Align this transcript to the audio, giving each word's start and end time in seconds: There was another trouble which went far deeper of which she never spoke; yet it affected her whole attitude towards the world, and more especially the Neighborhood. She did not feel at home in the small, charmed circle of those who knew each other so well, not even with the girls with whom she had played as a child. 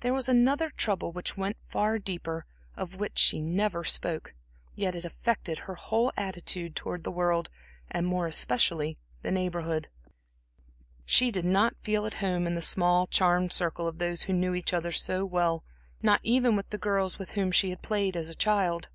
There 0.00 0.12
was 0.12 0.28
another 0.28 0.70
trouble 0.70 1.12
which 1.12 1.36
went 1.36 1.56
far 1.68 2.00
deeper 2.00 2.44
of 2.76 2.96
which 2.96 3.16
she 3.18 3.40
never 3.40 3.84
spoke; 3.84 4.34
yet 4.74 4.96
it 4.96 5.04
affected 5.04 5.60
her 5.60 5.76
whole 5.76 6.10
attitude 6.16 6.74
towards 6.74 7.04
the 7.04 7.10
world, 7.12 7.48
and 7.88 8.04
more 8.04 8.26
especially 8.26 8.98
the 9.22 9.30
Neighborhood. 9.30 9.88
She 11.06 11.30
did 11.30 11.44
not 11.44 11.76
feel 11.82 12.04
at 12.04 12.14
home 12.14 12.48
in 12.48 12.56
the 12.56 12.62
small, 12.62 13.06
charmed 13.06 13.52
circle 13.52 13.86
of 13.86 13.98
those 13.98 14.22
who 14.22 14.32
knew 14.32 14.54
each 14.54 14.74
other 14.74 14.90
so 14.90 15.24
well, 15.24 15.62
not 16.02 16.18
even 16.24 16.56
with 16.56 16.70
the 16.70 16.76
girls 16.76 17.20
with 17.20 17.30
whom 17.38 17.52
she 17.52 17.70
had 17.70 17.80
played 17.80 18.16
as 18.16 18.28
a 18.28 18.34
child. 18.34 18.88